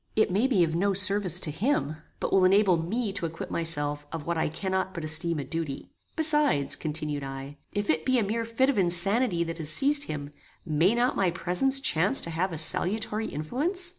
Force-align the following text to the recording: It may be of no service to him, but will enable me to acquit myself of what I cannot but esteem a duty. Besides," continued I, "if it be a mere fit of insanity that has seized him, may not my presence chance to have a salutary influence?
It 0.15 0.31
may 0.31 0.47
be 0.47 0.63
of 0.63 0.73
no 0.73 0.95
service 0.95 1.39
to 1.41 1.51
him, 1.51 1.97
but 2.19 2.33
will 2.33 2.43
enable 2.43 2.75
me 2.75 3.13
to 3.13 3.27
acquit 3.27 3.51
myself 3.51 4.07
of 4.11 4.25
what 4.25 4.35
I 4.35 4.49
cannot 4.49 4.95
but 4.95 5.03
esteem 5.03 5.37
a 5.37 5.43
duty. 5.43 5.91
Besides," 6.15 6.75
continued 6.75 7.23
I, 7.23 7.59
"if 7.71 7.87
it 7.87 8.03
be 8.03 8.17
a 8.17 8.23
mere 8.23 8.43
fit 8.43 8.71
of 8.71 8.79
insanity 8.79 9.43
that 9.43 9.59
has 9.59 9.69
seized 9.69 10.05
him, 10.05 10.31
may 10.65 10.95
not 10.95 11.15
my 11.15 11.29
presence 11.29 11.79
chance 11.79 12.19
to 12.21 12.31
have 12.31 12.51
a 12.51 12.57
salutary 12.57 13.27
influence? 13.27 13.89